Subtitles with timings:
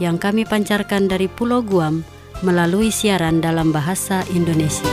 [0.00, 2.02] yang kami pancarkan dari Pulau Guam
[2.40, 4.88] melalui siaran dalam bahasa Indonesia.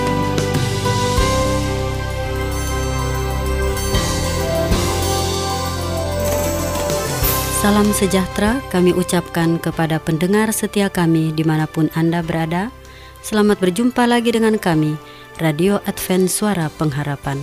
[7.64, 12.70] Salam sejahtera kami ucapkan kepada pendengar setia kami di mana pun Anda berada.
[13.24, 14.96] Selamat berjumpa lagi dengan kami,
[15.42, 17.42] Radio Advent Suara Pengharapan.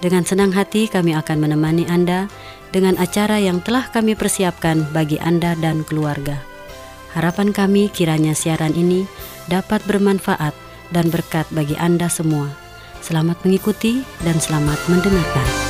[0.00, 2.32] Dengan senang hati kami akan menemani Anda
[2.72, 6.49] dengan acara yang telah kami persiapkan bagi Anda dan keluarga.
[7.10, 9.06] Harapan kami kiranya siaran ini
[9.50, 10.54] dapat bermanfaat
[10.94, 12.54] dan berkat bagi Anda semua.
[13.02, 15.69] Selamat mengikuti dan selamat mendengarkan.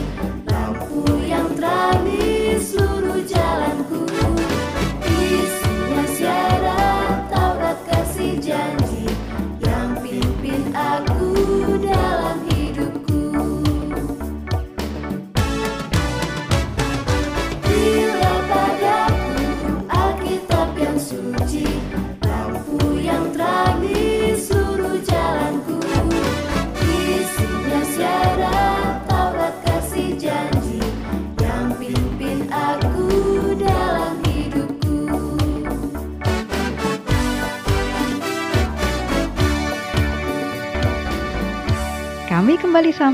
[0.00, 0.29] suci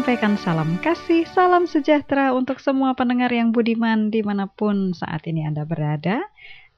[0.06, 5.42] sampaikan salam kasih, salam sejahtera untuk semua pendengar yang budiman di mana pun saat ini
[5.42, 6.22] Anda berada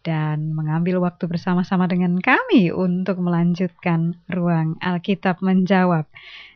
[0.01, 6.09] dan mengambil waktu bersama-sama dengan kami untuk melanjutkan ruang Alkitab menjawab.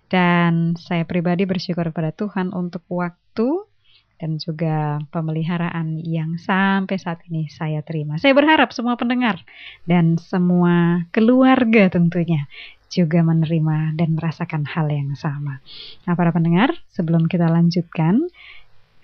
[0.08, 3.68] Dan saya pribadi bersyukur pada Tuhan untuk waktu
[4.16, 8.16] dan juga pemeliharaan yang sampai saat ini saya terima.
[8.16, 9.44] Saya berharap semua pendengar
[9.84, 12.48] dan semua keluarga tentunya
[12.92, 15.64] juga menerima dan merasakan hal yang sama.
[16.04, 18.28] Nah, para pendengar, sebelum kita lanjutkan,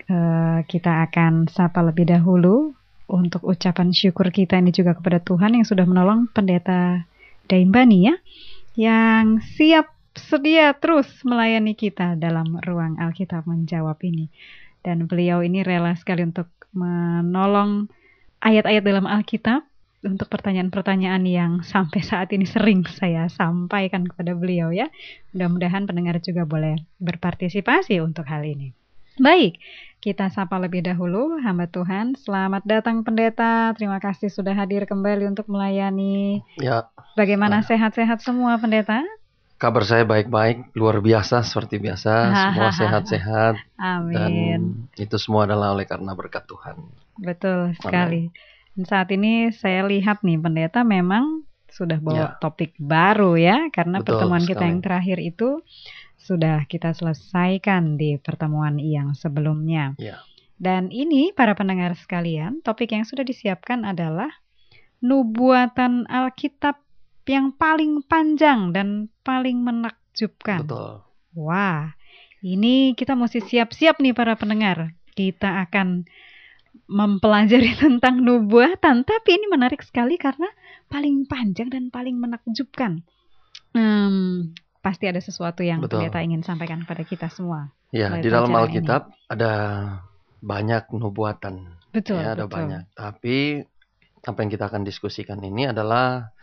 [0.05, 2.77] eh, kita akan sapa lebih dahulu
[3.09, 7.09] untuk ucapan syukur kita ini juga kepada Tuhan yang sudah menolong pendeta
[7.49, 8.15] Daimbani ya,
[8.77, 14.29] yang siap sedia terus melayani kita dalam ruang Alkitab menjawab ini.
[14.85, 17.89] Dan beliau ini rela sekali untuk menolong
[18.39, 19.65] ayat-ayat dalam Alkitab
[19.99, 24.87] untuk pertanyaan-pertanyaan yang sampai saat ini sering saya sampaikan kepada beliau ya.
[25.35, 28.71] Mudah-mudahan pendengar juga boleh berpartisipasi untuk hal ini.
[29.19, 29.59] Baik,
[29.99, 32.15] kita sapa lebih dahulu hamba Tuhan.
[32.15, 33.75] Selamat datang pendeta.
[33.75, 36.39] Terima kasih sudah hadir kembali untuk melayani.
[36.55, 36.87] Ya,
[37.19, 39.03] Bagaimana sehat-sehat semua pendeta?
[39.59, 42.11] kabar saya baik-baik, luar biasa seperti biasa,
[42.47, 44.61] semua sehat-sehat dan Amin.
[44.95, 46.79] itu semua adalah oleh karena berkat Tuhan.
[47.19, 48.31] Betul sekali.
[48.31, 48.47] Dan
[48.83, 52.27] saat ini saya lihat nih pendeta memang sudah bawa Ya.
[52.41, 54.69] topik baru ya karena Betul pertemuan kita sekali.
[54.69, 55.49] yang terakhir itu
[56.19, 59.93] sudah kita selesaikan di pertemuan yang sebelumnya.
[59.97, 60.19] Ya.
[60.59, 64.27] Dan ini para pendengar sekalian, topik yang sudah disiapkan adalah
[64.99, 66.75] nubuatan Alkitab
[67.25, 70.65] yang paling panjang dan paling menakjubkan.
[70.67, 71.05] Betul.
[71.37, 71.95] Wah,
[72.41, 74.91] ini kita mesti siap-siap nih para pendengar.
[75.13, 76.03] Kita akan
[76.89, 80.49] mempelajari tentang nubuatan, tapi ini menarik sekali karena
[80.89, 83.05] paling panjang dan paling menakjubkan.
[83.69, 86.01] Hmm, pasti ada sesuatu yang Betul.
[86.01, 87.69] pendeta ingin sampaikan kepada kita semua.
[87.93, 89.53] Ya, di dalam Alkitab ada
[90.41, 91.77] banyak nubuatan.
[91.93, 92.57] Betul, ya, ada betul.
[92.57, 92.83] banyak.
[92.97, 93.37] Tapi
[94.25, 96.33] apa yang kita akan diskusikan ini adalah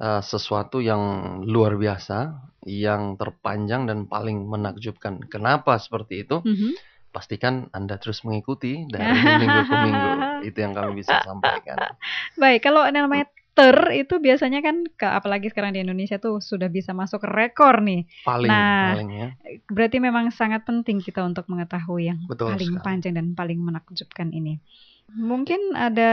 [0.00, 1.00] uh, sesuatu yang
[1.44, 2.36] luar biasa,
[2.68, 5.24] yang terpanjang dan paling menakjubkan.
[5.28, 6.44] Kenapa seperti itu?
[6.44, 6.72] Mhm.
[7.18, 10.10] Pastikan Anda terus mengikuti dari minggu ke minggu.
[10.48, 11.98] Itu yang kami bisa sampaikan.
[12.38, 13.26] Baik, kalau namanya
[13.58, 18.06] ter itu biasanya kan ke apalagi sekarang di Indonesia tuh sudah bisa masuk rekor nih.
[18.22, 19.28] Paling Nah, paling ya.
[19.66, 22.86] Berarti memang sangat penting kita untuk mengetahui yang Betul paling sekali.
[22.86, 24.62] panjang dan paling menakjubkan ini.
[25.10, 26.12] Mungkin ada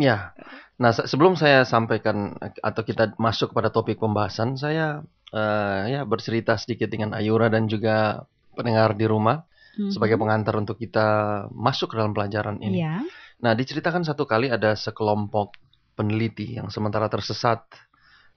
[0.00, 0.32] Ya,
[0.80, 6.56] nah se- sebelum saya sampaikan atau kita masuk pada topik pembahasan, saya eh, ya bercerita
[6.56, 8.24] sedikit dengan Ayura dan juga
[8.56, 9.44] pendengar di rumah
[9.78, 9.94] Mhm.
[9.94, 11.06] sebagai pengantar untuk kita
[11.54, 12.82] masuk ke dalam pelajaran ini.
[12.82, 13.06] Iya.
[13.38, 15.54] Nah, diceritakan satu kali ada sekelompok
[15.94, 17.62] peneliti yang sementara tersesat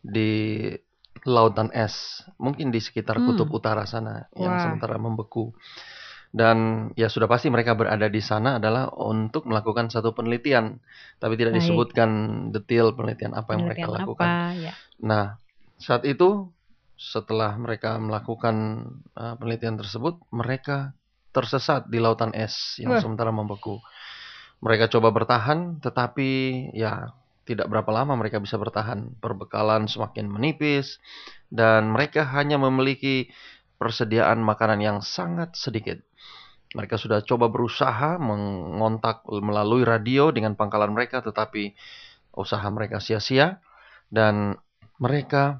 [0.01, 0.69] di
[1.25, 3.33] lautan es, mungkin di sekitar Hmm.
[3.33, 4.62] kutub utara sana yang Wah.
[4.62, 5.53] sementara membeku.
[6.31, 10.79] Dan ya sudah pasti mereka berada di sana adalah untuk melakukan satu penelitian,
[11.19, 11.67] tapi tidak Baik.
[11.67, 12.10] disebutkan
[12.55, 14.29] detail penelitian apa yang mereka penelitian lakukan.
[14.31, 14.74] apa ya.
[15.03, 15.25] Nah,
[15.75, 16.48] saat itu
[16.95, 18.55] setelah mereka melakukan
[19.17, 20.95] uh, penelitian tersebut, mereka
[21.31, 23.01] tersesat di lautan es yang Wah.
[23.01, 23.79] sementara membeku.
[24.61, 26.29] Mereka coba bertahan, tetapi
[26.77, 27.15] ya
[27.50, 29.17] tidak berapa lama mereka bisa bertahan.
[29.17, 31.01] Perbekalan semakin menipis
[31.50, 33.33] dan mereka hanya memiliki
[33.81, 35.97] persediaan makanan yang sangat sedikit.
[36.71, 41.73] Mereka sudah coba berusaha mengontak melalui radio dengan pangkalan mereka, tetapi
[42.31, 43.59] usaha mereka sia-sia
[44.07, 44.55] dan
[45.01, 45.59] mereka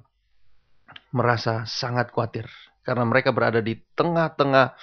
[1.12, 2.48] merasa sangat khawatir
[2.82, 4.76] karena mereka berada di tengah-tengah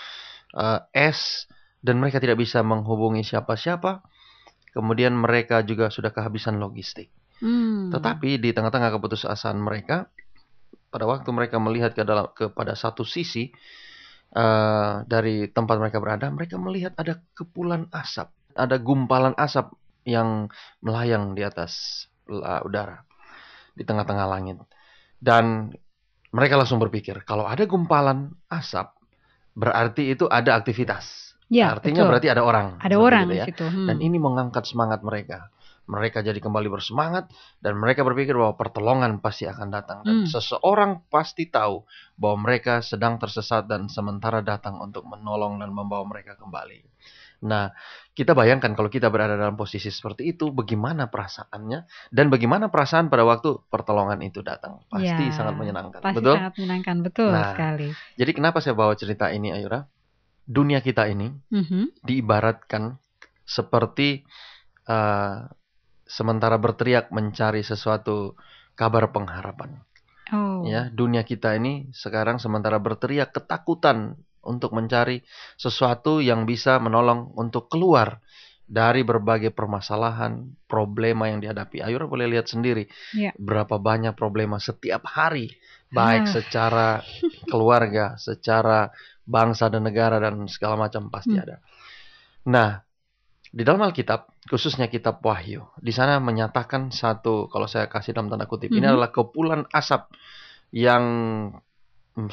[0.55, 1.51] eh, es
[1.83, 4.05] dan mereka tidak bisa menghubungi siapa-siapa.
[4.73, 7.11] Kemudian mereka juga sudah kehabisan logistik.
[7.43, 7.91] Hmm.
[7.91, 10.11] Tetapi di tengah-tengah keputusasaan mereka,
[10.89, 13.51] pada waktu mereka melihat ke dalam kepada satu sisi
[14.33, 19.73] eh, dari tempat mereka berada, mereka melihat ada kepulan asap, ada gumpalan asap
[20.09, 20.49] yang
[20.81, 23.05] melayang di atas uh, udara
[23.77, 24.57] di tengah-tengah langit.
[25.21, 25.69] Dan
[26.33, 28.89] mereka langsung berpikir, kalau ada gumpalan asap,
[29.59, 31.35] berarti itu ada aktivitas.
[31.51, 32.11] Ya, Artinya betul.
[32.15, 32.67] berarti ada orang.
[32.79, 33.47] Ada orang itu di ya.
[33.49, 33.65] situ.
[33.67, 33.89] Hmm.
[33.89, 35.49] Dan ini mengangkat semangat mereka.
[35.89, 37.33] Mereka jadi kembali bersemangat
[37.65, 39.99] dan mereka berpikir bahwa pertolongan pasti akan datang.
[40.05, 40.29] Dan Hmm.
[40.29, 41.89] seseorang pasti tahu
[42.21, 46.85] bahwa mereka sedang tersesat dan sementara datang untuk menolong dan membawa mereka kembali.
[47.39, 47.71] Nah,
[48.19, 53.23] kita bayangkan kalau kita berada dalam posisi seperti itu, bagaimana perasaannya dan bagaimana perasaan pada
[53.23, 54.83] waktu pertolongan itu datang.
[54.91, 56.03] Pasti Ya, sangat menyenangkan.
[56.03, 56.35] Pasti Betul?
[56.35, 57.55] sangat menyenangkan, betul Nah.
[57.55, 57.89] sekali.
[58.19, 59.87] Jadi kenapa saya bawa cerita ini, Ayura?
[60.49, 62.03] Dunia kita ini Mhm.
[62.03, 62.99] diibaratkan
[63.47, 64.27] seperti
[64.91, 65.47] uh,
[66.09, 68.35] sementara berteriak mencari sesuatu
[68.75, 69.79] kabar pengharapan.
[70.33, 74.19] Oh, Ya, dunia kita ini sekarang sementara berteriak ketakutan
[74.49, 75.21] untuk mencari
[75.61, 78.25] sesuatu yang bisa menolong untuk keluar
[78.69, 81.81] dari berbagai permasalahan, problema yang dihadapi.
[81.81, 82.85] Ayura boleh lihat sendiri
[83.17, 83.33] Ya.
[83.37, 85.53] berapa banyak problema setiap hari,
[85.89, 86.33] baik Ah.
[86.41, 86.89] secara
[87.53, 88.93] keluarga, secara
[89.25, 91.45] bangsa dan negara dan segala macam pasti Hmm.
[91.49, 91.57] ada.
[92.49, 92.81] Nah,
[93.49, 98.45] di dalam Alkitab, khususnya kitab Wahyu, di sana menyatakan satu, kalau saya kasih dalam tanda
[98.45, 98.93] kutip, ini Mhm.
[98.93, 100.13] adalah kepulan asap
[100.77, 101.05] yang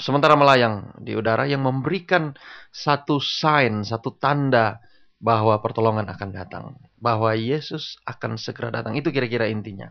[0.02, 2.34] sementara melayang di udara yang memberikan
[2.74, 4.82] satu sign, satu tanda
[5.22, 6.66] bahwa pertolongan akan datang,
[7.00, 8.98] bahwa Yesus akan segera datang.
[8.98, 9.90] Itu kira-kira intinya.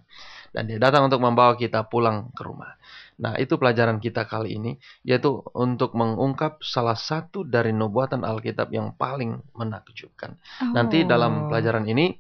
[0.55, 2.79] Dan dia datang untuk membawa kita pulang ke rumah.
[3.19, 8.95] Nah, itu pelajaran kita kali ini, yaitu untuk mengungkap salah satu dari nubuatan Alkitab yang
[8.95, 10.39] paling menakjubkan.
[10.75, 11.49] Nanti dalam Oh.
[11.51, 12.15] pelajaran ini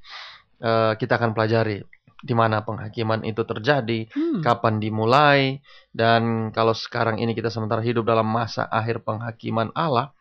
[0.64, 1.82] eh, kita akan pelajari
[2.24, 4.40] di mana penghakiman itu terjadi, Hmm.
[4.40, 5.60] kapan dimulai,
[5.92, 10.16] dan kalau sekarang ini kita sementara hidup dalam masa akhir penghakiman Allah,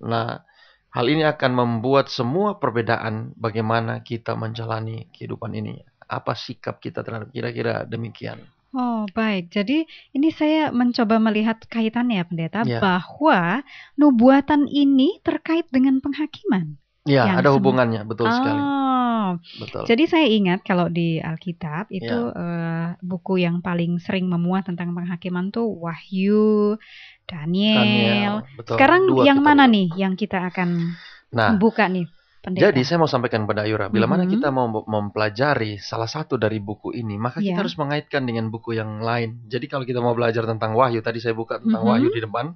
[0.00, 0.40] nah
[0.88, 5.84] hal ini akan membuat semua perbedaan bagaimana kita menjalani kehidupan ini.
[6.08, 8.40] Apa sikap kita terhadap kira-kira demikian.
[8.74, 9.54] Oh, baik.
[9.54, 12.82] Jadi ini saya mencoba melihat kaitannya, Pendeta, Ya.
[12.82, 13.62] bahwa
[13.94, 16.74] nubuatan ini terkait dengan penghakiman.
[17.04, 18.60] Ya, Yang ada hubungannya, betul sekali.
[18.64, 19.84] Oh, Betul.
[19.88, 22.32] jadi saya ingat kalau di Alkitab itu Ya.
[22.32, 26.80] eh, buku yang paling sering memuat tentang penghakiman tuh Wahyu,
[27.28, 28.44] Daniel.
[28.56, 28.76] betul.
[28.80, 30.96] Sekarang Dua yang mana nih yang kita akan
[31.34, 32.08] Nah, buka nih,
[32.44, 32.68] Pendeta?
[32.70, 34.32] Jadi saya mau sampaikan pada Ayura, bila mana Mhm.
[34.36, 37.60] kita mau mempelajari salah satu dari buku ini, maka kita Ya.
[37.64, 39.44] harus mengaitkan dengan buku yang lain.
[39.48, 41.88] Jadi kalau kita mau belajar tentang Wahyu, tadi saya buka tentang Mhm.
[41.88, 42.52] Wahyu di depan,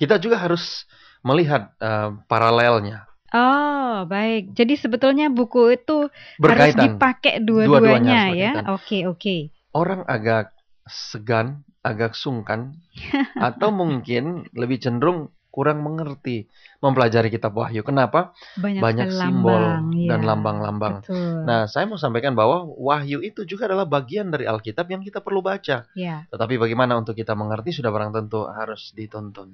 [0.00, 0.88] kita juga harus
[1.22, 4.52] melihat eh, paralelnya, Oh, baik.
[4.52, 6.80] Jadi sebetulnya buku itu harus berkaitan.
[6.84, 8.52] dipakai Dua-duanya harus ya.
[8.76, 9.36] Oke, oke.
[9.72, 10.52] Orang agak
[10.84, 12.76] segan, agak sungkan,
[13.48, 16.48] atau mungkin lebih cenderung kurang mengerti
[16.80, 17.84] mempelajari kitab Wahyu.
[17.84, 18.32] Kenapa?
[18.56, 20.28] Banyak, Banyak simbol lambang, dan iya.
[20.32, 20.94] lambang-lambang.
[21.04, 21.44] Betul.
[21.44, 25.44] Nah, saya mau sampaikan bahwa Wahyu itu juga adalah bagian dari Alkitab yang kita perlu
[25.44, 25.84] baca.
[25.92, 29.52] ya, Tetapi bagaimana untuk kita mengerti sudah barang tentu harus ditonton.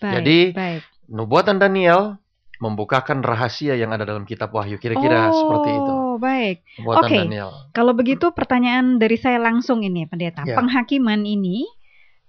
[0.00, 0.12] baik.
[0.16, 0.82] Jadi, baik.
[1.12, 2.16] Nubuatan Daniel
[2.58, 4.78] membukakan rahasia yang ada dalam kitab Wahyu.
[4.82, 5.92] Kira-kira seperti itu.
[5.94, 6.66] Oh, baik.
[6.82, 7.14] Oke.
[7.14, 7.50] Daniel.
[7.70, 10.42] Kalau begitu pertanyaan dari saya langsung ini, Pendeta.
[10.42, 10.58] Ya.
[10.58, 11.66] Penghakiman ini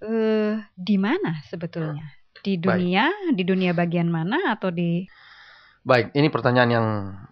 [0.00, 2.16] eh di mana sebetulnya?
[2.40, 2.64] Di Baik.
[2.64, 3.04] dunia,
[3.36, 5.04] di dunia bagian mana atau di
[5.80, 6.86] Baik, ini pertanyaan yang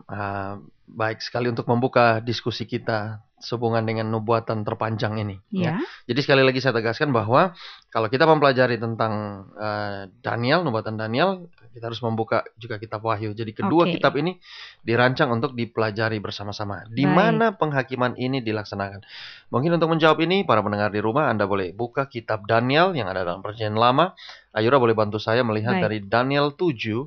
[0.08, 0.56] uh,
[0.88, 5.36] baik sekali untuk membuka diskusi kita sehubungan dengan nubuatan terpanjang ini.
[5.54, 5.78] ya.
[5.78, 5.86] ya?
[6.10, 7.54] Jadi sekali lagi saya tegaskan bahwa
[7.88, 13.30] kalau kita mempelajari tentang uh, Daniel, nubuatan Daniel, kita harus membuka juga kitab Wahyu.
[13.38, 13.94] Jadi kedua Oke.
[13.94, 14.34] kitab ini
[14.82, 16.82] dirancang untuk dipelajari bersama-sama.
[16.90, 19.06] Di mana penghakiman ini dilaksanakan?
[19.54, 23.22] Mungkin untuk menjawab ini, para pendengar di rumah Anda boleh buka kitab Daniel yang ada
[23.22, 24.18] dalam perjanjian lama.
[24.50, 25.84] Ayura boleh bantu saya melihat Baik.
[25.86, 27.06] dari Daniel 7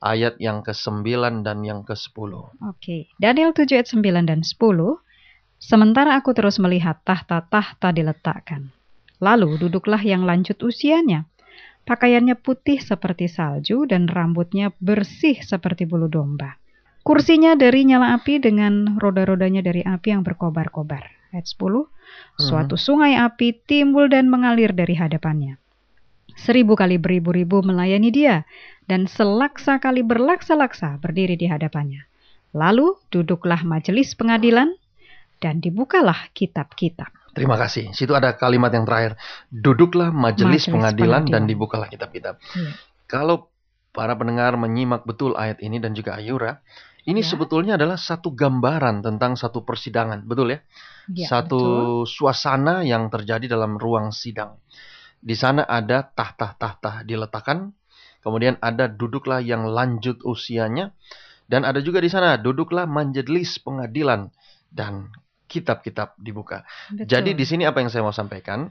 [0.00, 1.04] ayat yang ke-9
[1.44, 2.32] dan yang ke-10.
[2.64, 3.12] Oke.
[3.20, 4.56] Daniel 7 ayat 9 dan 10.
[5.60, 8.72] Sementara aku terus melihat tahta-tahta diletakkan.
[9.20, 11.28] Lalu duduklah yang lanjut usianya.
[11.84, 16.56] Pakaiannya putih seperti salju dan rambutnya bersih seperti bulu domba.
[17.04, 21.32] Kursinya dari nyala api dengan roda-rodanya dari api yang berkobar-kobar.
[21.32, 21.88] Ayat 10.
[22.40, 25.60] Suatu sungai api timbul dan mengalir dari hadapannya.
[26.40, 28.48] Seribu kali beribu-ribu melayani dia,
[28.90, 32.02] dan selaksa kali berlaksa-laksa berdiri di hadapannya.
[32.50, 34.74] Lalu duduklah majelis pengadilan,
[35.40, 37.08] dan dibukalah kitab-kitab.
[37.32, 37.94] Terima kasih.
[37.96, 39.14] Situ ada kalimat yang terakhir.
[39.48, 41.42] Duduklah majelis, Majelis pengadilan, dan pengadilan.
[41.48, 42.34] dibukalah kitab-kitab.
[42.58, 42.72] Iya.
[43.06, 43.48] Kalau
[43.94, 46.60] para pendengar menyimak betul ayat ini dan juga Ayura,
[47.00, 47.32] Ini Ya.
[47.32, 50.60] sebetulnya adalah satu gambaran tentang satu persidangan, betul ya?
[51.08, 52.12] Ya, satu betul.
[52.12, 54.60] suasana yang terjadi dalam ruang sidang.
[55.16, 57.72] Di sana ada tahta-tahta diletakkan,
[58.20, 60.92] kemudian ada duduklah yang lanjut usianya,
[61.50, 64.30] dan ada juga di sana duduklah majelis pengadilan
[64.70, 65.10] dan
[65.50, 66.62] kitab-kitab dibuka.
[66.94, 67.10] Betul.
[67.10, 68.70] Jadi di sini apa yang saya mau sampaikan?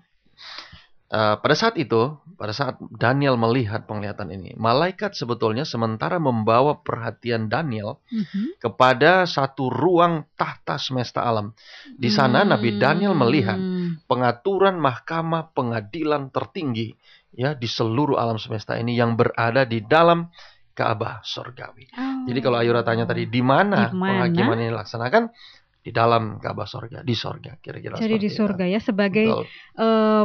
[1.10, 7.50] Eh, pada saat itu, pada saat Daniel melihat penglihatan ini, malaikat sebetulnya sementara membawa perhatian
[7.50, 8.62] Daniel Mhm.
[8.62, 11.58] kepada satu ruang tahta semesta alam.
[11.98, 13.79] Di sana Nabi Daniel melihat Hmm.
[14.10, 16.98] Pengaturan mahkamah pengadilan tertinggi
[17.38, 20.34] ya di seluruh alam semesta ini yang berada di dalam
[20.74, 21.86] Ka'bah sorgawi.
[21.94, 22.26] Oh.
[22.26, 25.30] Jadi kalau Ayura tanya tadi di mana penghakiman ini dilaksanakan
[25.86, 28.40] di dalam Ka'bah sorga, di sorga kira-kira Jadi di itu.
[28.42, 29.46] surga ya sebagai Betul.
[29.78, 30.24] eh,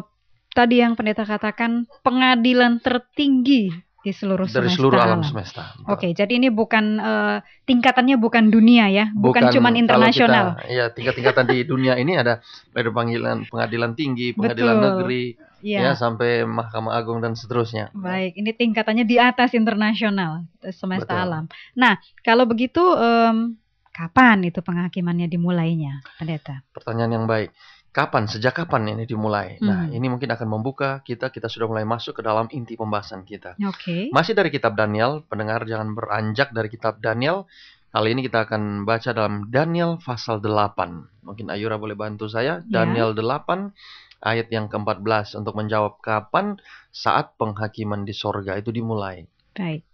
[0.55, 5.25] tadi yang pendeta katakan pengadilan tertinggi di seluruh dari semesta seluruh alam alam.
[5.25, 5.73] semesta.
[5.88, 10.46] Oke, jadi ini bukan eh, tingkatannya bukan dunia ya, bukan, cuman kalau internasional.
[10.68, 12.44] Iya, tingkat-tingkatan di dunia ini ada
[12.76, 14.84] dari panggilan pengadilan tinggi, pengadilan Betul.
[14.84, 15.25] negeri,
[15.64, 15.80] Iya.
[15.80, 17.88] ya sampai Mahkamah Agung dan seterusnya.
[17.96, 20.44] Baik, ini tingkatannya di atas internasional
[20.76, 21.25] semesta Betul.
[21.25, 21.44] alam.
[21.73, 23.56] Nah, kalau begitu em,
[23.88, 26.61] kapan itu penghakimannya dimulainya, pendeta?
[26.76, 27.49] Pertanyaan yang baik.
[27.94, 28.26] Kapan?
[28.26, 29.62] Sejak kapan ini dimulai?
[29.62, 29.94] Nah, Hmm.
[29.94, 31.30] ini mungkin akan membuka kita.
[31.30, 33.54] Kita sudah mulai masuk ke dalam inti pembahasan kita.
[33.62, 34.10] Oke.
[34.10, 37.46] Masih dari kitab Daniel, pendengar jangan beranjak dari kitab Daniel.
[37.94, 41.06] Kali ini kita akan baca dalam Daniel pasal 8.
[41.22, 42.66] Mungkin Ayura boleh bantu saya.
[42.66, 42.82] Ya.
[42.82, 43.70] Daniel 8
[44.18, 46.58] ayat yang ke-14 untuk menjawab kapan
[46.90, 49.30] saat penghakiman di sorga itu dimulai.
[49.54, 49.86] Baik.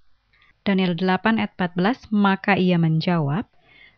[0.64, 3.45] Daniel 8 ayat 14, maka ia menjawab,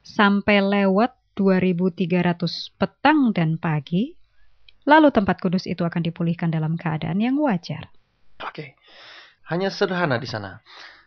[0.02, 4.12] sampai lewat 2300 petang dan pagi,
[4.84, 7.88] lalu tempat kudus itu akan dipulihkan dalam keadaan yang wajar.
[8.42, 8.76] Oke.
[9.48, 10.60] Hanya sederhana di sana.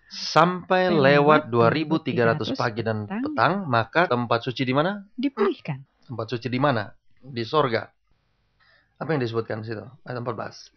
[0.05, 3.23] Sampai lewat 2300 pagi dan petang.
[3.25, 5.01] petang, maka tempat suci di mana?
[5.17, 5.81] Dipulihkan.
[6.05, 6.93] Tempat suci di mana?
[7.19, 7.89] Di sorga.
[8.95, 9.83] Apa yang disebutkan di situ?
[10.07, 10.71] Ayat 14.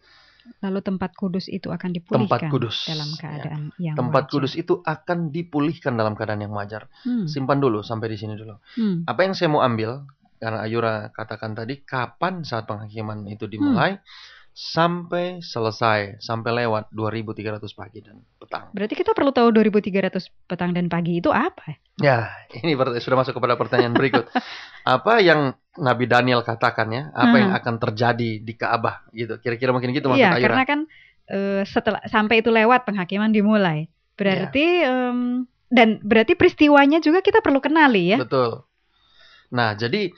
[0.59, 3.17] Lalu tempat kudus itu akan dipulihkan Tempat kudus, dalam ya.
[3.19, 4.33] keadaan yang Tempat wajar.
[4.33, 6.87] kudus itu akan dipulihkan dalam keadaan yang wajar.
[7.05, 8.55] Hmm, Simpan dulu sampai di sini dulu.
[8.57, 9.07] hmm.
[9.07, 10.03] Apa yang saya mau ambil
[10.39, 13.99] karena Ayura katakan tadi kapan saat penghakiman itu dimulai
[14.59, 18.67] sampai selesai sampai lewat 2300 pagi dan petang.
[18.75, 20.19] Berarti kita perlu tahu 2300
[20.51, 21.79] petang dan pagi itu apa?
[21.99, 24.27] Ya, ini sudah masuk kepada pertanyaan berikut.
[24.83, 27.03] apa yang Nabi Daniel katakan ya?
[27.13, 27.59] Apa yang Hmm.
[27.61, 29.37] akan terjadi di Ka'bah gitu?
[29.37, 30.45] Kira-kira mungkin gitu maksud Iya, Ayura.
[30.49, 30.79] karena kan
[31.29, 33.85] eh, setelah sampai itu lewat penghakiman dimulai.
[34.17, 35.13] Berarti Iya.
[35.13, 38.17] em, dan berarti peristiwanya juga kita perlu kenali ya.
[38.17, 38.65] Betul.
[39.53, 40.09] Nah, jadi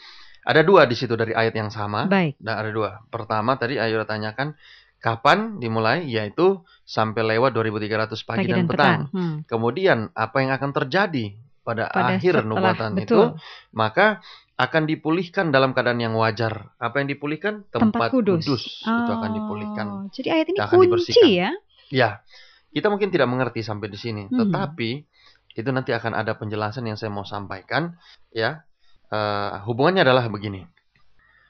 [0.42, 2.08] ada dua di situ dari ayat yang sama.
[2.08, 2.40] Baik.
[2.40, 3.04] Nah, ada dua.
[3.12, 4.56] Pertama tadi Ayura tanyakan
[4.98, 8.72] kapan dimulai yaitu sampai lewat 2300 pagi, Pagi dan, dan petang.
[8.72, 9.02] petang.
[9.12, 9.36] Hmm.
[9.46, 13.20] Kemudian apa yang akan terjadi pada, Pada akhir setelah- nubuatan itu?
[13.72, 14.20] Maka
[14.58, 16.70] akan dipulihkan dalam keadaan yang wajar.
[16.78, 17.66] Apa yang dipulihkan?
[17.70, 18.46] Tempat kudus.
[18.46, 19.88] Itu akan Oh, dipulihkan.
[20.14, 21.30] Jadi ayat ini Akan kunci dibersihkan.
[21.30, 21.50] ya.
[21.90, 22.10] Ya,
[22.70, 24.38] kita mungkin tidak mengerti sampai di sini, Hmm.
[24.48, 24.90] tetapi
[25.52, 27.98] itu nanti akan ada penjelasan yang saya mau sampaikan.
[28.30, 28.64] Ya,
[29.12, 30.64] Eh, hubungannya adalah begini.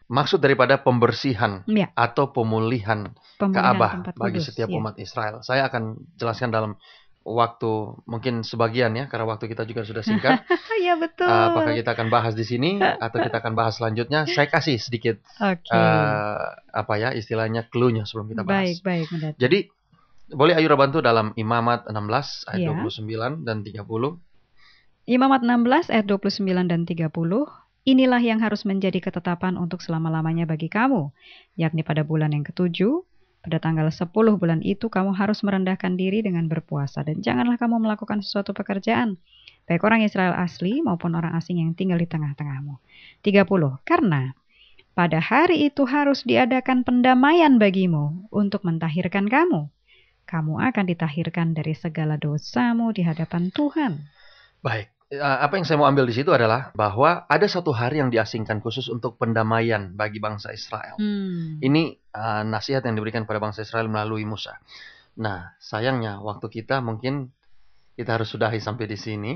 [0.10, 1.94] Maksud daripada pembersihan Ya.
[1.94, 4.82] atau pemulihan Pemulihan Ka'bah tempat bagi kudus, setiap ya.
[4.82, 5.46] umat Israel.
[5.46, 6.74] Saya akan jelaskan dalam
[7.22, 10.42] waktu mungkin sebagian ya, karena waktu kita juga sudah singkat.
[10.82, 11.30] Iya betul.
[11.30, 14.26] Eh, apakah kita akan bahas di sini atau kita akan bahas selanjutnya?
[14.26, 15.70] Saya kasih sedikit Oke.
[15.70, 18.66] eh, apa ya istilahnya clue-nya sebelum kita bahas.
[18.66, 19.34] baik, baik, Mendat.
[19.38, 19.70] Jadi
[20.34, 22.74] boleh Ayura bantu dalam Imamat 16 ayat Iya.
[22.74, 24.18] 29 dan 30.
[25.06, 27.14] Imamat 16 ayat 29 dan 30.
[27.82, 31.10] Inilah yang harus menjadi ketetapan untuk selama-lamanya bagi kamu,
[31.58, 33.02] yakni pada bulan yang ketujuh,
[33.42, 38.22] pada tanggal 10 bulan itu kamu harus merendahkan diri dengan berpuasa dan janganlah kamu melakukan
[38.22, 39.18] sesuatu pekerjaan,
[39.66, 42.78] baik orang Israel asli maupun orang asing yang tinggal di tengah-tengahmu.
[43.26, 43.82] 30.
[43.82, 44.38] Karena
[44.94, 49.74] pada hari itu harus diadakan pendamaian bagimu untuk mentahirkan kamu.
[50.30, 54.06] Kamu akan ditahirkan dari segala dosamu di hadapan Tuhan.
[54.62, 55.01] Baik.
[55.12, 58.64] Eh, apa yang saya mau ambil di situ adalah bahwa ada satu hari yang diasingkan
[58.64, 60.96] khusus untuk pendamaian bagi bangsa Israel.
[60.96, 61.60] Hmm.
[61.60, 64.56] Ini uh, nasihat yang diberikan kepada bangsa Israel melalui Musa.
[65.20, 67.28] Nah, sayangnya waktu kita mungkin
[68.00, 69.36] kita harus sudahi sampai di sini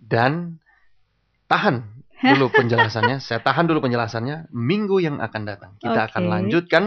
[0.00, 0.56] dan
[1.44, 1.84] tahan
[2.24, 3.20] dulu penjelasannya.
[3.20, 4.48] Saya tahan dulu penjelasannya.
[4.48, 6.32] Minggu yang akan datang kita akan Oke.
[6.32, 6.84] lanjutkan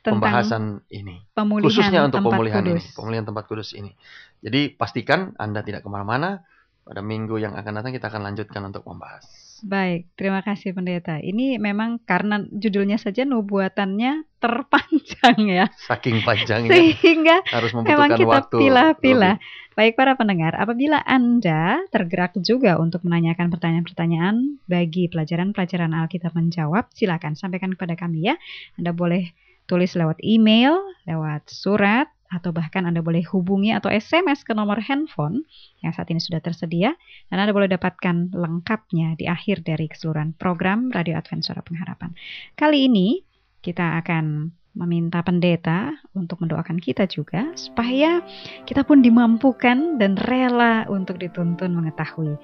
[0.00, 1.28] Tentang pembahasan ini,
[1.60, 2.72] khususnya untuk pemulihan kudus.
[2.72, 3.92] ini, pemulihan tempat kudus ini.
[4.40, 6.48] Jadi pastikan Anda tidak ke mana-mana.
[6.82, 9.22] Pada minggu yang akan datang kita akan lanjutkan untuk membahas.
[9.62, 11.22] Baik, terima kasih pendeta.
[11.22, 15.70] Ini memang karena judulnya saja nubuatannya terpanjang ya.
[15.90, 18.56] Saking panjangnya Sehingga harus memang membutuhkan kita waktu.
[18.58, 19.36] pilah-pilah.
[19.72, 27.38] Baik para pendengar, apabila Anda tergerak juga untuk menanyakan pertanyaan-pertanyaan bagi pelajaran-pelajaran Alkitab menjawab, silakan
[27.38, 28.36] sampaikan kepada kami ya.
[28.76, 29.32] Anda boleh
[29.64, 30.76] tulis lewat email,
[31.08, 35.44] lewat surat, atau bahkan Anda boleh hubungi atau SMS ke nomor handphone
[35.84, 36.96] yang saat ini sudah tersedia
[37.28, 42.16] dan Anda boleh dapatkan lengkapnya di akhir dari keseluruhan program Radio Advent Suara Pengharapan.
[42.56, 43.20] Kali ini
[43.60, 48.24] kita akan meminta pendeta untuk mendoakan kita juga supaya
[48.64, 52.40] kita pun dimampukan dan rela untuk dituntun mengetahui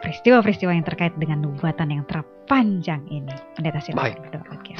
[0.00, 3.36] peristiwa-peristiwa yang terkait dengan nubuatan yang terpanjang ini.
[3.52, 4.16] Pendeta silakan Baik.
[4.24, 4.72] berdoa bagi.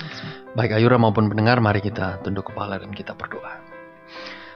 [0.57, 3.60] Baik Ayura maupun pendengar, mari kita tunduk kepala dan kita berdoa.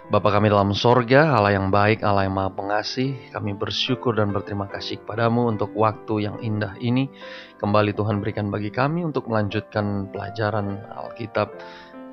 [0.04, 4.68] Bapa kami dalam sorga, Allah yang baik, Allah yang maha pengasih, kami bersyukur dan berterima
[4.68, 7.08] kasih kepadamu untuk waktu yang indah ini.
[7.56, 11.56] Kembali Tuhan berikan bagi kami untuk melanjutkan pelajaran Alkitab.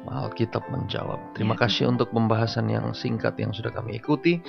[0.08, 1.36] Alkitab menjawab.
[1.38, 4.41] Terima Ya, kasih untuk pembahasan yang singkat yang sudah kami ikuti.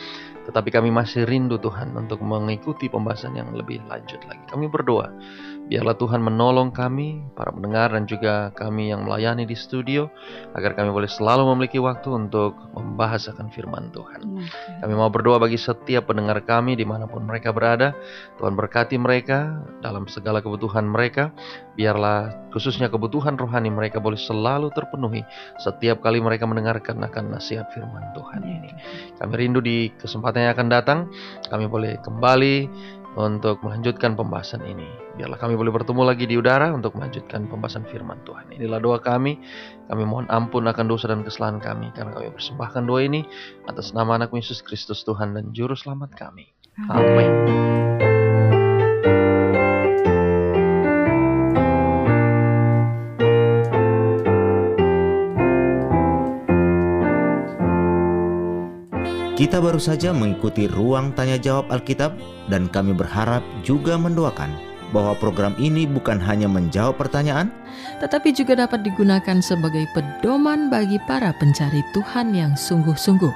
[0.48, 4.40] Tetapi kami masih rindu Tuhan untuk mengikuti pembahasan yang lebih lanjut lagi.
[4.48, 5.12] Kami berdoa,
[5.70, 10.10] biarlah Tuhan menolong kami, para pendengar dan juga kami yang melayani di studio,
[10.54, 14.20] agar kami boleh selalu memiliki waktu untuk membahas akan firman Tuhan.
[14.82, 17.94] Kami mau berdoa bagi setiap pendengar kami di mana pun mereka berada.
[18.36, 21.30] Tuhan berkati mereka dalam segala kebutuhan mereka.
[21.72, 25.24] Biarlah khususnya kebutuhan rohani mereka boleh selalu terpenuhi
[25.56, 28.70] setiap kali mereka mendengarkan akan nasihat firman Tuhan ini.
[29.16, 30.98] Kami rindu di kesempatan yang akan datang,
[31.48, 32.56] kami boleh kembali
[33.16, 34.88] untuk melanjutkan pembahasan ini.
[35.20, 38.48] Biarlah kami boleh bertemu lagi di udara untuk melanjutkan pembahasan firman Tuhan.
[38.56, 39.36] Inilah doa kami.
[39.92, 43.20] Kami mohon ampun akan dosa dan kesalahan kami karena kami persembahkan doa ini
[43.68, 46.48] atas nama anak Yesus Kristus Tuhan dan juru selamat kami.
[46.88, 48.31] Amin.
[59.42, 62.14] Kita baru saja mengikuti ruang tanya jawab Alkitab
[62.46, 64.54] dan kami berharap juga mendoakan
[64.94, 67.50] bahwa program ini bukan hanya menjawab pertanyaan,
[67.98, 73.34] tetapi juga dapat digunakan sebagai pedoman bagi para pencari Tuhan yang sungguh-sungguh.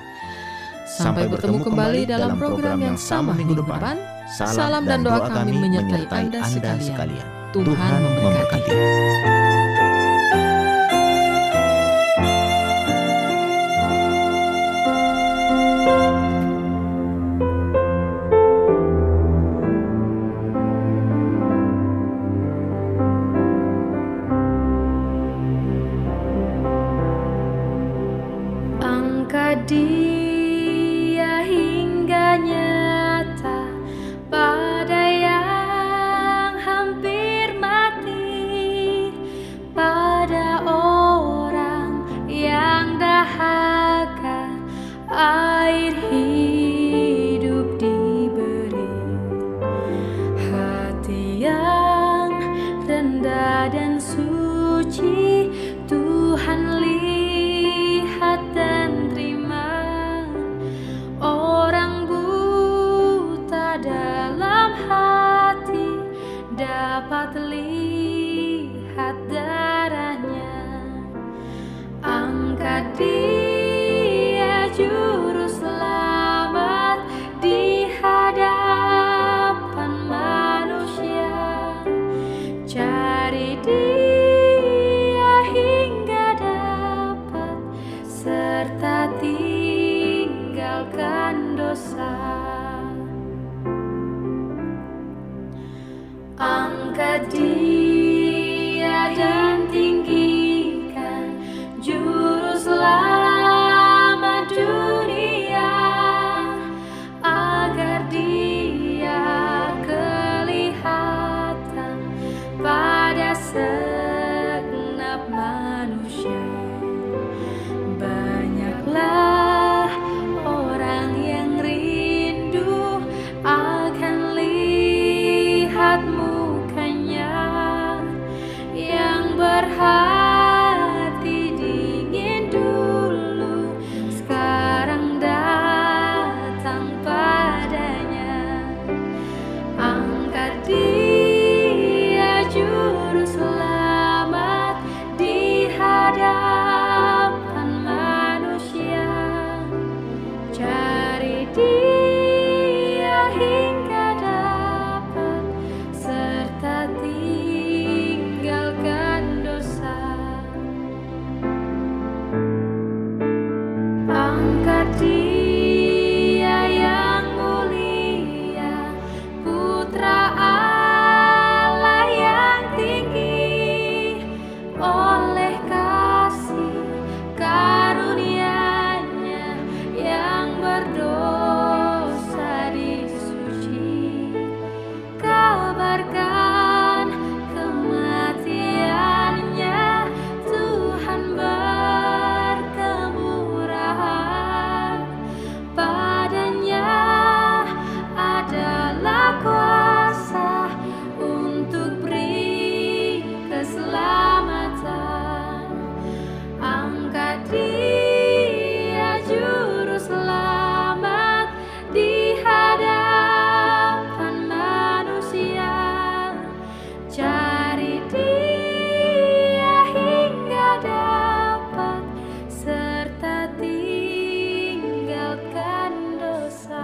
[0.86, 3.98] Sampai, bertemu kembali dalam program yang sama minggu depan.
[4.30, 7.26] Salam dan doa kami menyertai Anda sekalian.
[7.50, 9.65] Tuhan memberkati.
[88.56, 90.32] Serta tinggalkan
[91.60, 92.45] dosa.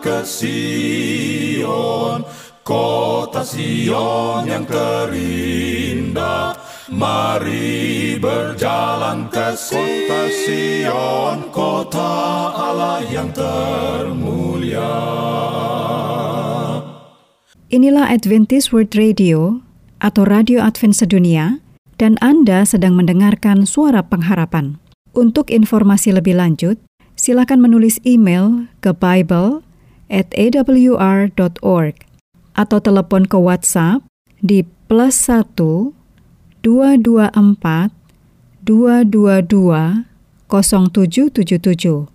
[0.04, 2.28] ke Sion,
[2.70, 6.54] kota Sion yang terindah.
[6.90, 12.10] Mari berjalan ke kota Sion, kota
[12.54, 14.90] Allah yang termulia.
[17.70, 19.62] Inilah Adventist World Radio
[20.02, 21.62] atau Radio Advent Sedunia
[21.98, 24.82] dan Anda sedang mendengarkan suara pengharapan.
[25.14, 26.78] Untuk informasi lebih lanjut,
[27.14, 29.62] silakan menulis email ke Bible
[30.10, 32.09] at awr.org
[32.60, 34.04] atau telepon ke WhatsApp
[34.44, 35.56] di plus 1
[36.60, 37.96] 224
[38.60, 40.04] 222
[40.52, 42.09] 0777